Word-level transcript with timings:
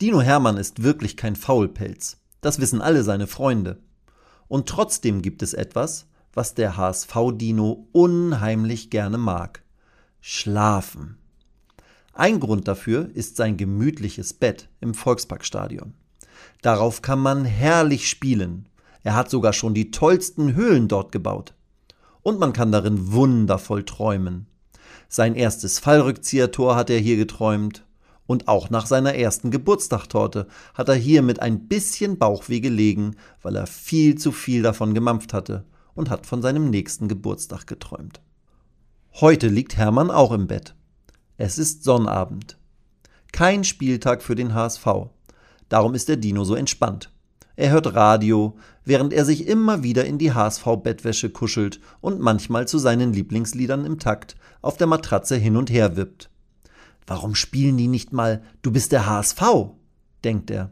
Dino 0.00 0.22
Hermann 0.22 0.56
ist 0.56 0.82
wirklich 0.82 1.18
kein 1.18 1.36
Faulpelz. 1.36 2.16
Das 2.40 2.58
wissen 2.58 2.80
alle 2.80 3.02
seine 3.02 3.26
Freunde. 3.26 3.82
Und 4.48 4.66
trotzdem 4.66 5.20
gibt 5.20 5.42
es 5.42 5.52
etwas, 5.52 6.06
was 6.32 6.54
der 6.54 6.78
HSV-Dino 6.78 7.86
unheimlich 7.92 8.88
gerne 8.88 9.18
mag. 9.18 9.62
Schlafen. 10.22 11.18
Ein 12.14 12.40
Grund 12.40 12.66
dafür 12.66 13.10
ist 13.12 13.36
sein 13.36 13.58
gemütliches 13.58 14.32
Bett 14.32 14.70
im 14.80 14.94
Volksparkstadion. 14.94 15.92
Darauf 16.62 17.02
kann 17.02 17.20
man 17.20 17.44
herrlich 17.44 18.08
spielen. 18.08 18.70
Er 19.02 19.14
hat 19.14 19.28
sogar 19.28 19.52
schon 19.52 19.74
die 19.74 19.90
tollsten 19.90 20.54
Höhlen 20.54 20.88
dort 20.88 21.12
gebaut. 21.12 21.52
Und 22.22 22.38
man 22.38 22.54
kann 22.54 22.72
darin 22.72 23.12
wundervoll 23.12 23.84
träumen. 23.84 24.46
Sein 25.10 25.34
erstes 25.34 25.78
Fallrückziehertor 25.78 26.74
hat 26.74 26.88
er 26.88 26.98
hier 26.98 27.18
geträumt 27.18 27.84
und 28.30 28.46
auch 28.46 28.70
nach 28.70 28.86
seiner 28.86 29.16
ersten 29.16 29.50
Geburtstagtorte 29.50 30.46
hat 30.74 30.88
er 30.88 30.94
hier 30.94 31.20
mit 31.20 31.42
ein 31.42 31.66
bisschen 31.66 32.16
Bauchweh 32.16 32.60
gelegen, 32.60 33.16
weil 33.42 33.56
er 33.56 33.66
viel 33.66 34.18
zu 34.18 34.30
viel 34.30 34.62
davon 34.62 34.94
gemampft 34.94 35.32
hatte 35.32 35.64
und 35.94 36.10
hat 36.10 36.26
von 36.26 36.40
seinem 36.40 36.70
nächsten 36.70 37.08
Geburtstag 37.08 37.66
geträumt. 37.66 38.20
Heute 39.14 39.48
liegt 39.48 39.76
Hermann 39.76 40.12
auch 40.12 40.30
im 40.30 40.46
Bett. 40.46 40.76
Es 41.38 41.58
ist 41.58 41.82
Sonnabend. 41.82 42.56
Kein 43.32 43.64
Spieltag 43.64 44.22
für 44.22 44.36
den 44.36 44.54
HSV. 44.54 44.86
Darum 45.68 45.96
ist 45.96 46.08
der 46.08 46.16
Dino 46.16 46.44
so 46.44 46.54
entspannt. 46.54 47.10
Er 47.56 47.72
hört 47.72 47.96
Radio, 47.96 48.56
während 48.84 49.12
er 49.12 49.24
sich 49.24 49.48
immer 49.48 49.82
wieder 49.82 50.04
in 50.04 50.18
die 50.18 50.32
HSV-Bettwäsche 50.32 51.30
kuschelt 51.30 51.80
und 52.00 52.20
manchmal 52.20 52.68
zu 52.68 52.78
seinen 52.78 53.12
Lieblingsliedern 53.12 53.84
im 53.84 53.98
Takt 53.98 54.36
auf 54.62 54.76
der 54.76 54.86
Matratze 54.86 55.34
hin 55.34 55.56
und 55.56 55.68
her 55.68 55.96
wippt. 55.96 56.29
Warum 57.10 57.34
spielen 57.34 57.76
die 57.76 57.88
nicht 57.88 58.12
mal 58.12 58.40
Du 58.62 58.70
bist 58.70 58.92
der 58.92 59.04
HSV? 59.04 59.42
denkt 60.22 60.48
er. 60.48 60.70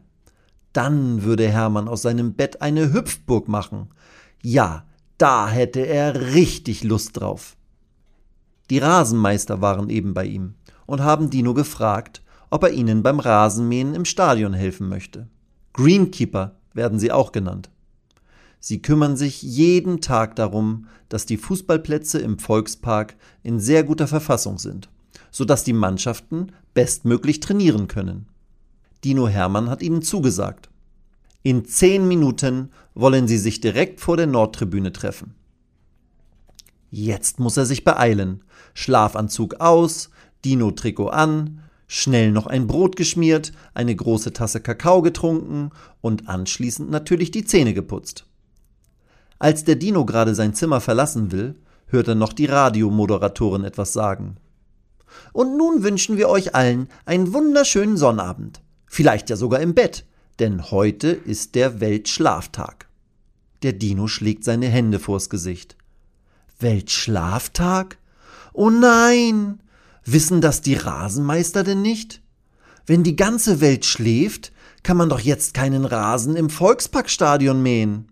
Dann 0.71 1.23
würde 1.23 1.49
Hermann 1.49 1.89
aus 1.89 2.01
seinem 2.01 2.33
Bett 2.33 2.61
eine 2.61 2.93
Hüpfburg 2.93 3.49
machen. 3.49 3.89
Ja, 4.41 4.85
da 5.17 5.49
hätte 5.49 5.81
er 5.81 6.33
richtig 6.33 6.85
Lust 6.85 7.19
drauf. 7.19 7.57
Die 8.69 8.77
Rasenmeister 8.77 9.59
waren 9.59 9.89
eben 9.89 10.13
bei 10.13 10.27
ihm 10.27 10.53
und 10.85 11.01
haben 11.01 11.29
Dino 11.29 11.53
gefragt, 11.53 12.21
ob 12.49 12.63
er 12.63 12.71
ihnen 12.71 13.03
beim 13.03 13.19
Rasenmähen 13.19 13.93
im 13.93 14.05
Stadion 14.05 14.53
helfen 14.53 14.87
möchte. 14.87 15.27
Greenkeeper 15.73 16.55
werden 16.73 16.99
sie 16.99 17.11
auch 17.11 17.33
genannt. 17.33 17.69
Sie 18.61 18.81
kümmern 18.81 19.17
sich 19.17 19.41
jeden 19.41 19.99
Tag 19.99 20.37
darum, 20.37 20.87
dass 21.09 21.25
die 21.25 21.35
Fußballplätze 21.35 22.17
im 22.19 22.39
Volkspark 22.39 23.17
in 23.43 23.59
sehr 23.59 23.83
guter 23.83 24.07
Verfassung 24.07 24.57
sind 24.57 24.87
sodass 25.31 25.63
die 25.63 25.73
Mannschaften 25.73 26.51
bestmöglich 26.73 27.39
trainieren 27.39 27.87
können. 27.87 28.27
Dino 29.03 29.27
Hermann 29.27 29.69
hat 29.69 29.81
ihnen 29.81 30.01
zugesagt. 30.01 30.69
In 31.41 31.65
zehn 31.65 32.07
Minuten 32.07 32.69
wollen 32.95 33.27
sie 33.27 33.37
sich 33.37 33.61
direkt 33.61 34.01
vor 34.01 34.17
der 34.17 34.27
Nordtribüne 34.27 34.91
treffen. 34.91 35.35
Jetzt 36.91 37.39
muss 37.39 37.55
er 37.55 37.65
sich 37.65 37.83
beeilen. 37.83 38.43
Schlafanzug 38.73 39.55
aus, 39.61 40.09
Dino-Trikot 40.43 41.09
an, 41.09 41.61
schnell 41.87 42.31
noch 42.31 42.47
ein 42.47 42.67
Brot 42.67 42.95
geschmiert, 42.95 43.51
eine 43.73 43.95
große 43.95 44.33
Tasse 44.33 44.59
Kakao 44.59 45.01
getrunken 45.01 45.71
und 46.01 46.27
anschließend 46.27 46.89
natürlich 46.89 47.31
die 47.31 47.45
Zähne 47.45 47.73
geputzt. 47.73 48.25
Als 49.37 49.63
der 49.63 49.75
Dino 49.75 50.05
gerade 50.05 50.35
sein 50.35 50.53
Zimmer 50.53 50.81
verlassen 50.81 51.31
will, 51.31 51.55
hört 51.87 52.09
er 52.09 52.15
noch 52.15 52.33
die 52.33 52.45
Radiomoderatorin 52.45 53.63
etwas 53.63 53.93
sagen. 53.93 54.37
Und 55.33 55.57
nun 55.57 55.83
wünschen 55.83 56.17
wir 56.17 56.29
euch 56.29 56.55
allen 56.55 56.89
einen 57.05 57.33
wunderschönen 57.33 57.97
Sonnabend. 57.97 58.61
Vielleicht 58.87 59.29
ja 59.29 59.35
sogar 59.35 59.59
im 59.59 59.73
Bett, 59.73 60.05
denn 60.39 60.71
heute 60.71 61.09
ist 61.09 61.55
der 61.55 61.79
Weltschlaftag. 61.79 62.87
Der 63.61 63.73
Dino 63.73 64.07
schlägt 64.07 64.43
seine 64.43 64.67
Hände 64.67 64.99
vors 64.99 65.29
Gesicht. 65.29 65.75
Weltschlaftag? 66.59 67.97
Oh 68.53 68.69
nein! 68.69 69.61
Wissen 70.05 70.41
das 70.41 70.61
die 70.61 70.75
Rasenmeister 70.75 71.63
denn 71.63 71.81
nicht? 71.81 72.21
Wenn 72.85 73.03
die 73.03 73.15
ganze 73.15 73.61
Welt 73.61 73.85
schläft, 73.85 74.51
kann 74.81 74.97
man 74.97 75.09
doch 75.09 75.19
jetzt 75.19 75.53
keinen 75.53 75.85
Rasen 75.85 76.35
im 76.35 76.49
Volksparkstadion 76.49 77.61
mähen. 77.61 78.07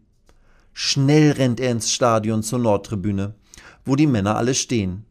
Schnell 0.74 1.32
rennt 1.32 1.60
er 1.60 1.72
ins 1.72 1.92
Stadion 1.92 2.44
zur 2.44 2.60
Nordtribüne, 2.60 3.34
wo 3.84 3.96
die 3.96 4.06
Männer 4.06 4.36
alle 4.36 4.54
stehen. 4.54 5.07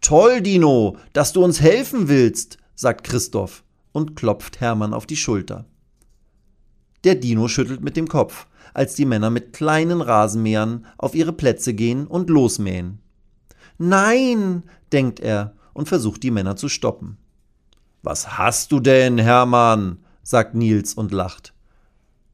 Toll, 0.00 0.40
Dino, 0.40 0.96
dass 1.12 1.32
du 1.32 1.44
uns 1.44 1.60
helfen 1.60 2.08
willst, 2.08 2.58
sagt 2.74 3.04
Christoph 3.04 3.64
und 3.92 4.16
klopft 4.16 4.60
Hermann 4.60 4.94
auf 4.94 5.06
die 5.06 5.16
Schulter. 5.16 5.66
Der 7.04 7.14
Dino 7.14 7.48
schüttelt 7.48 7.82
mit 7.82 7.96
dem 7.96 8.08
Kopf, 8.08 8.46
als 8.74 8.94
die 8.94 9.04
Männer 9.04 9.30
mit 9.30 9.52
kleinen 9.52 10.00
Rasenmähern 10.00 10.86
auf 10.98 11.14
ihre 11.14 11.32
Plätze 11.32 11.74
gehen 11.74 12.06
und 12.06 12.30
losmähen. 12.30 13.00
Nein, 13.78 14.64
denkt 14.92 15.20
er 15.20 15.54
und 15.72 15.88
versucht 15.88 16.22
die 16.22 16.30
Männer 16.30 16.56
zu 16.56 16.68
stoppen. 16.68 17.18
Was 18.02 18.38
hast 18.38 18.72
du 18.72 18.80
denn, 18.80 19.18
Hermann? 19.18 19.98
sagt 20.22 20.54
Nils 20.54 20.94
und 20.94 21.12
lacht. 21.12 21.54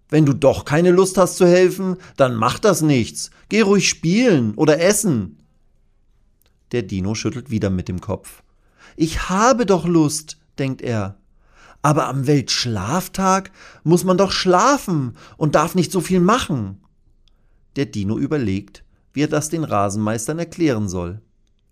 Wenn 0.08 0.26
du 0.26 0.32
doch 0.32 0.64
keine 0.64 0.90
Lust 0.90 1.16
hast 1.16 1.36
zu 1.36 1.46
helfen, 1.46 1.96
dann 2.16 2.34
mach 2.34 2.58
das 2.58 2.82
nichts. 2.82 3.30
Geh 3.48 3.62
ruhig 3.62 3.88
spielen 3.88 4.54
oder 4.54 4.80
essen. 4.80 5.38
Der 6.72 6.82
Dino 6.82 7.14
schüttelt 7.14 7.50
wieder 7.50 7.70
mit 7.70 7.88
dem 7.88 8.00
Kopf. 8.00 8.42
Ich 8.96 9.28
habe 9.28 9.66
doch 9.66 9.86
Lust, 9.86 10.38
denkt 10.58 10.82
er. 10.82 11.16
Aber 11.82 12.08
am 12.08 12.26
Weltschlaftag 12.26 13.50
muss 13.82 14.04
man 14.04 14.16
doch 14.16 14.32
schlafen 14.32 15.16
und 15.36 15.54
darf 15.54 15.74
nicht 15.74 15.92
so 15.92 16.00
viel 16.00 16.20
machen. 16.20 16.80
Der 17.76 17.86
Dino 17.86 18.16
überlegt, 18.16 18.84
wie 19.12 19.22
er 19.22 19.28
das 19.28 19.50
den 19.50 19.64
Rasenmeistern 19.64 20.38
erklären 20.38 20.88
soll. 20.88 21.20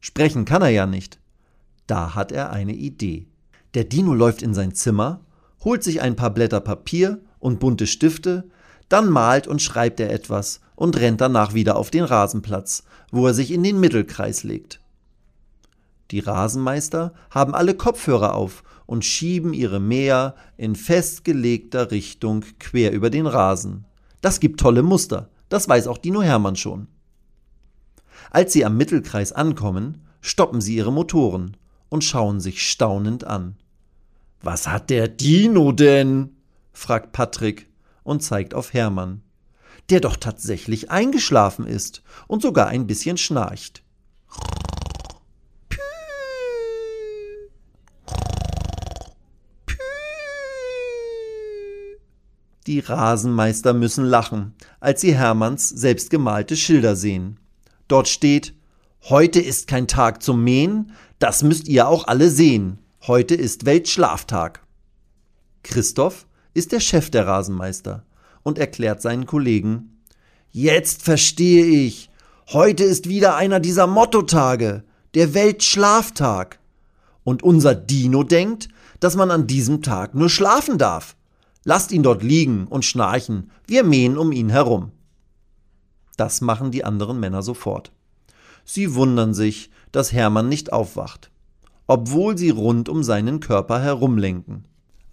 Sprechen 0.01 0.45
kann 0.45 0.63
er 0.63 0.69
ja 0.69 0.87
nicht. 0.87 1.19
Da 1.87 2.15
hat 2.15 2.33
er 2.33 2.51
eine 2.51 2.75
Idee. 2.75 3.29
Der 3.75 3.85
Dino 3.85 4.13
läuft 4.13 4.43
in 4.43 4.53
sein 4.53 4.75
Zimmer, 4.75 5.25
holt 5.65 5.83
sich 5.83 6.03
ein 6.03 6.17
paar 6.17 6.31
Blätter 6.31 6.61
Papier 6.61 7.21
und 7.39 7.59
bunte 7.61 7.87
Stifte, 7.87 8.51
dann 8.89 9.09
malt 9.09 9.47
und 9.47 9.63
schreibt 9.63 10.01
er 10.01 10.13
etwas 10.13 10.61
und 10.75 10.99
rennt 10.99 11.23
danach 11.23 11.55
wieder 11.55 11.77
auf 11.77 11.91
den 11.91 12.05
Rasenplatz, 12.05 12.85
wo 13.11 13.27
er 13.27 13.33
sich 13.33 13.51
in 13.51 13.63
den 13.63 13.81
Mittelkreis 13.81 14.43
legt. 14.43 14.82
Die 16.13 16.21
Rasenmeister 16.21 17.15
haben 17.31 17.55
alle 17.55 17.75
Kopfhörer 17.75 18.35
auf 18.35 18.65
und 18.85 19.03
schieben 19.03 19.55
ihre 19.55 19.81
Mäher 19.81 20.35
in 20.59 20.77
festgelegter 20.77 21.91
Richtung 21.91 22.45
quer 22.59 22.93
über 22.93 23.09
den 23.09 23.27
Rasen. 23.27 23.87
Das 24.21 24.39
gibt 24.39 24.61
tolle 24.61 24.83
Muster, 24.83 25.31
das 25.49 25.71
weiß 25.71 25.87
auch 25.87 25.97
Dino 25.97 26.23
Hermann 26.23 26.57
schon. 26.57 26.87
Als 28.31 28.53
sie 28.53 28.67
am 28.67 28.77
Mittelkreis 28.77 29.33
ankommen, 29.33 30.07
stoppen 30.21 30.61
sie 30.61 30.77
ihre 30.77 30.93
Motoren 30.93 31.57
und 31.89 32.05
schauen 32.05 32.41
sich 32.41 32.67
staunend 32.69 33.25
an. 33.25 33.57
Was 34.43 34.69
hat 34.69 34.91
der 34.91 35.09
Dino 35.09 35.73
denn? 35.73 36.37
fragt 36.73 37.13
Patrick 37.13 37.71
und 38.03 38.23
zeigt 38.23 38.53
auf 38.53 38.75
Hermann, 38.75 39.23
der 39.89 40.01
doch 40.01 40.17
tatsächlich 40.17 40.91
eingeschlafen 40.91 41.67
ist 41.67 42.03
und 42.27 42.43
sogar 42.43 42.67
ein 42.67 42.87
bisschen 42.87 43.17
schnarcht. 43.17 43.83
Die 52.73 52.81
Rasenmeister 52.81 53.75
müssen 53.75 54.03
lachen, 54.03 54.55
als 54.81 55.03
sie 55.03 55.15
Hermanns 55.15 55.69
selbstgemalte 55.69 56.57
Schilder 56.57 56.97
sehen. 56.97 57.39
Dort 57.87 58.09
steht 58.09 58.55
Heute 59.11 59.41
ist 59.41 59.67
kein 59.67 59.87
Tag 59.87 60.23
zum 60.23 60.43
Mähen, 60.43 60.93
das 61.19 61.43
müsst 61.43 61.69
ihr 61.69 61.87
auch 61.87 62.07
alle 62.07 62.31
sehen. 62.31 62.79
Heute 63.07 63.35
ist 63.35 63.67
Weltschlaftag. 63.67 64.63
Christoph 65.63 66.27
ist 66.55 66.73
der 66.73 66.81
Chef 66.81 67.11
der 67.11 67.27
Rasenmeister 67.27 68.07
und 68.43 68.57
erklärt 68.59 69.03
seinen 69.03 69.27
Kollegen 69.27 69.99
Jetzt 70.51 71.03
verstehe 71.03 71.67
ich. 71.67 72.09
Heute 72.55 72.85
ist 72.85 73.07
wieder 73.07 73.37
einer 73.37 73.61
dieser 73.61 73.87
Mottotage, 73.87 74.83
der 75.13 75.35
Weltschlaftag. 75.35 76.59
Und 77.23 77.43
unser 77.43 77.75
Dino 77.75 78.23
denkt, 78.23 78.71
dass 78.99 79.15
man 79.15 79.31
an 79.31 79.47
diesem 79.47 79.83
Tag 79.83 80.15
nur 80.15 80.31
schlafen 80.31 80.79
darf. 80.79 81.17
Lasst 81.65 81.93
ihn 81.93 82.03
dort 82.03 82.23
liegen 82.23 82.67
und 82.67 82.85
schnarchen, 82.85 83.51
wir 83.67 83.85
mähen 83.85 84.19
um 84.19 84.33
ihn 84.33 84.49
herum. 84.51 84.91
Das 86.17 86.41
machen 86.41 86.71
die 86.71 86.85
anderen 86.85 87.21
Männer 87.21 87.43
sofort. 87.43 87.93
Sie 88.65 88.95
wundern 88.95 89.35
sich, 89.35 89.71
dass 89.93 90.13
Hermann 90.13 90.49
nicht 90.49 90.73
aufwacht, 90.73 91.31
obwohl 91.87 92.37
sie 92.37 92.51
rund 92.51 92.89
um 92.89 93.03
seinen 93.03 93.41
Körper 93.41 93.81
herumlenken. 93.81 94.65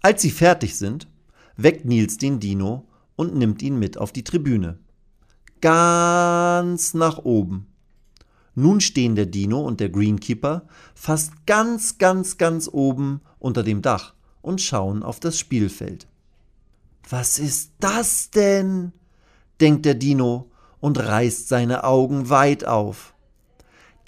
Als 0.02 0.22
sie 0.22 0.30
fertig 0.30 0.76
sind, 0.76 1.08
weckt 1.56 1.84
Nils 1.84 2.16
den 2.16 2.40
Dino 2.40 2.86
und 3.16 3.34
nimmt 3.34 3.62
ihn 3.62 3.78
mit 3.78 3.98
auf 3.98 4.12
die 4.12 4.24
Tribüne. 4.24 4.78
Ganz 5.60 6.94
nach 6.94 7.18
oben. 7.18 7.66
Nun 8.54 8.80
stehen 8.80 9.14
der 9.14 9.26
Dino 9.26 9.60
und 9.60 9.78
der 9.78 9.90
Greenkeeper 9.90 10.66
fast 10.94 11.46
ganz, 11.46 11.98
ganz, 11.98 12.38
ganz 12.38 12.68
oben 12.70 13.20
unter 13.38 13.62
dem 13.62 13.82
Dach 13.82 14.14
und 14.42 14.60
schauen 14.60 15.02
auf 15.02 15.20
das 15.20 15.38
Spielfeld. 15.38 16.09
Was 17.08 17.38
ist 17.38 17.72
das 17.80 18.30
denn? 18.30 18.92
denkt 19.60 19.84
der 19.84 19.94
Dino 19.94 20.50
und 20.80 20.98
reißt 20.98 21.48
seine 21.48 21.84
Augen 21.84 22.30
weit 22.30 22.64
auf. 22.64 23.14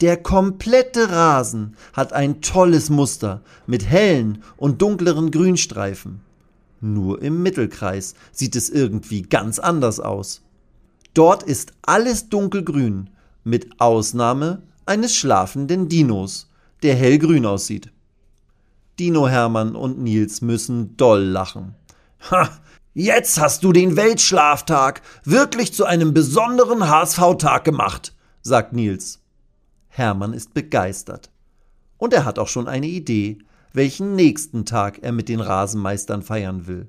Der 0.00 0.16
komplette 0.16 1.10
Rasen 1.10 1.76
hat 1.92 2.12
ein 2.12 2.40
tolles 2.40 2.90
Muster 2.90 3.42
mit 3.66 3.86
hellen 3.86 4.42
und 4.56 4.82
dunkleren 4.82 5.30
Grünstreifen. 5.30 6.22
Nur 6.80 7.22
im 7.22 7.42
Mittelkreis 7.42 8.14
sieht 8.32 8.56
es 8.56 8.68
irgendwie 8.68 9.22
ganz 9.22 9.60
anders 9.60 10.00
aus. 10.00 10.42
Dort 11.14 11.44
ist 11.44 11.74
alles 11.82 12.28
dunkelgrün, 12.28 13.10
mit 13.44 13.80
Ausnahme 13.80 14.62
eines 14.86 15.14
schlafenden 15.14 15.88
Dinos, 15.88 16.50
der 16.82 16.96
hellgrün 16.96 17.46
aussieht. 17.46 17.92
Dino 18.98 19.28
Hermann 19.28 19.76
und 19.76 20.00
Nils 20.00 20.40
müssen 20.40 20.96
doll 20.96 21.22
lachen. 21.22 21.74
Ha, 22.30 22.50
jetzt 22.94 23.40
hast 23.40 23.64
du 23.64 23.72
den 23.72 23.96
Weltschlaftag 23.96 25.02
wirklich 25.24 25.72
zu 25.72 25.84
einem 25.84 26.14
besonderen 26.14 26.88
HSV-Tag 26.88 27.64
gemacht, 27.64 28.14
sagt 28.42 28.72
Nils. 28.72 29.20
Hermann 29.88 30.32
ist 30.32 30.54
begeistert. 30.54 31.30
Und 31.98 32.12
er 32.12 32.24
hat 32.24 32.38
auch 32.38 32.48
schon 32.48 32.66
eine 32.66 32.86
Idee, 32.86 33.38
welchen 33.72 34.16
nächsten 34.16 34.64
Tag 34.64 34.98
er 35.02 35.12
mit 35.12 35.28
den 35.28 35.40
Rasenmeistern 35.40 36.22
feiern 36.22 36.66
will. 36.66 36.88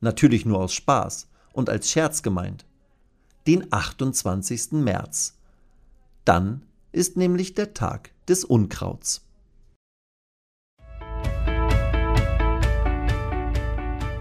Natürlich 0.00 0.46
nur 0.46 0.58
aus 0.58 0.72
Spaß 0.72 1.28
und 1.52 1.68
als 1.68 1.90
Scherz 1.90 2.22
gemeint. 2.22 2.64
Den 3.46 3.72
28. 3.72 4.72
März. 4.72 5.34
Dann 6.24 6.62
ist 6.92 7.16
nämlich 7.16 7.54
der 7.54 7.74
Tag 7.74 8.10
des 8.28 8.44
Unkrauts. 8.44 9.27